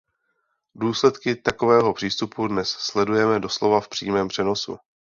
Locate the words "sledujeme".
2.69-3.39